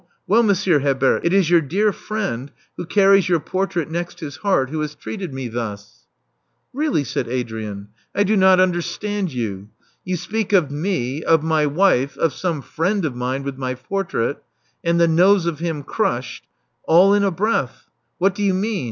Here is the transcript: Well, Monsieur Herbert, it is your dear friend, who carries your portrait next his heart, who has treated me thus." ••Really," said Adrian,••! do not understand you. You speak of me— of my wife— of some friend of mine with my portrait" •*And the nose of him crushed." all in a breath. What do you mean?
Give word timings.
Well, 0.25 0.41
Monsieur 0.41 0.79
Herbert, 0.79 1.23
it 1.23 1.31
is 1.31 1.51
your 1.51 1.61
dear 1.61 1.93
friend, 1.93 2.49
who 2.75 2.87
carries 2.87 3.29
your 3.29 3.39
portrait 3.39 3.91
next 3.91 4.19
his 4.19 4.37
heart, 4.37 4.71
who 4.71 4.79
has 4.81 4.95
treated 4.95 5.31
me 5.31 5.47
thus." 5.47 6.07
••Really," 6.75 7.05
said 7.05 7.27
Adrian,••! 7.27 7.89
do 8.25 8.35
not 8.35 8.59
understand 8.59 9.31
you. 9.31 9.69
You 10.03 10.17
speak 10.17 10.53
of 10.53 10.71
me— 10.71 11.21
of 11.21 11.43
my 11.43 11.67
wife— 11.67 12.17
of 12.17 12.33
some 12.33 12.63
friend 12.63 13.05
of 13.05 13.15
mine 13.15 13.43
with 13.43 13.57
my 13.59 13.75
portrait" 13.75 14.37
•*And 14.85 14.99
the 14.99 15.07
nose 15.07 15.45
of 15.45 15.59
him 15.59 15.83
crushed." 15.83 16.47
all 16.85 17.13
in 17.13 17.23
a 17.23 17.29
breath. 17.29 17.85
What 18.17 18.33
do 18.33 18.41
you 18.41 18.55
mean? 18.55 18.79